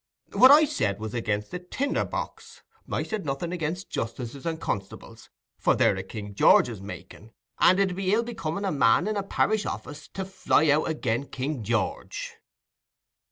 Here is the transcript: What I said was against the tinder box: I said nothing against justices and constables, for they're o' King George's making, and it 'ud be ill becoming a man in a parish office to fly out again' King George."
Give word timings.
What 0.31 0.49
I 0.49 0.65
said 0.65 0.99
was 0.99 1.13
against 1.13 1.51
the 1.51 1.59
tinder 1.59 2.03
box: 2.03 2.63
I 2.91 3.03
said 3.03 3.23
nothing 3.23 3.51
against 3.51 3.91
justices 3.91 4.47
and 4.47 4.59
constables, 4.59 5.29
for 5.59 5.75
they're 5.75 5.95
o' 5.95 6.01
King 6.01 6.33
George's 6.33 6.81
making, 6.81 7.33
and 7.59 7.79
it 7.79 7.91
'ud 7.91 7.95
be 7.95 8.11
ill 8.11 8.23
becoming 8.23 8.65
a 8.65 8.71
man 8.71 9.07
in 9.07 9.15
a 9.15 9.21
parish 9.21 9.67
office 9.67 10.07
to 10.15 10.25
fly 10.25 10.69
out 10.71 10.89
again' 10.89 11.27
King 11.27 11.63
George." 11.63 12.33